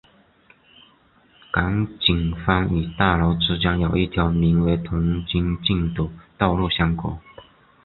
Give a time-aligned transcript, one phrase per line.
[1.53, 7.19] 港景峰与大楼之间有一条名为童军径的道路相隔。